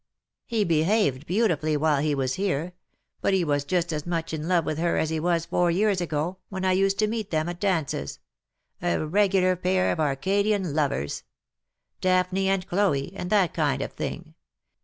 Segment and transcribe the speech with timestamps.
[0.47, 2.73] He behaved beautifully while he was here;
[3.21, 6.01] but he was just as much in love with her as he was four years
[6.01, 8.17] ago, when I used to meet them at dances—
[8.81, 11.21] a regular pair of Arcadian lovers;
[12.01, 14.33] Daphne and Chloe, and that kind of thing.